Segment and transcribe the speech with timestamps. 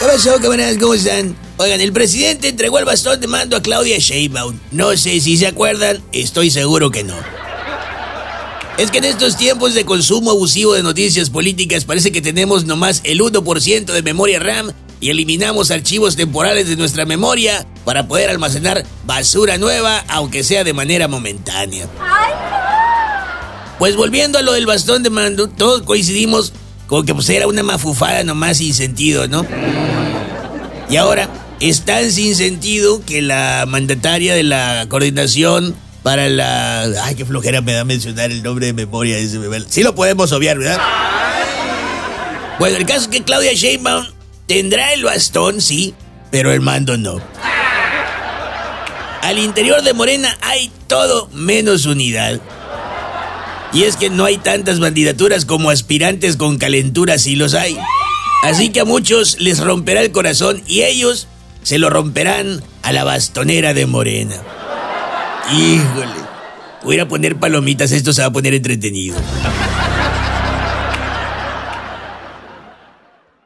[0.00, 0.78] ¿Qué pasó, camaradas?
[0.78, 1.36] ¿Cómo están?
[1.58, 4.58] Oigan, el presidente entregó el bastón de mando a Claudia Sheinbaum.
[4.70, 7.16] No sé si se acuerdan, estoy seguro que no.
[8.78, 13.02] Es que en estos tiempos de consumo abusivo de noticias políticas parece que tenemos nomás
[13.04, 18.86] el 1% de memoria RAM y eliminamos archivos temporales de nuestra memoria para poder almacenar
[19.04, 21.90] basura nueva, aunque sea de manera momentánea.
[23.78, 26.54] Pues volviendo a lo del bastón de mando, todos coincidimos
[26.90, 29.46] con que pues era una mafufada nomás sin sentido, ¿no?
[30.90, 31.28] Y ahora
[31.60, 36.82] es tan sin sentido que la mandataria de la coordinación para la...
[37.04, 39.38] Ay, qué flojera me da mencionar el nombre de memoria ese.
[39.68, 40.80] Sí lo podemos obviar, ¿verdad?
[42.58, 44.06] Bueno, el caso es que Claudia Sheinbaum
[44.48, 45.94] tendrá el bastón, sí,
[46.32, 47.20] pero el mando no.
[49.22, 52.40] Al interior de Morena hay todo menos unidad.
[53.72, 57.76] Y es que no hay tantas bandidaturas como aspirantes con calentura si los hay.
[58.42, 61.28] Así que a muchos les romperá el corazón y ellos
[61.62, 64.36] se lo romperán a la bastonera de Morena.
[65.52, 66.30] Híjole.
[66.82, 69.16] Voy a poner palomitas, esto se va a poner entretenido.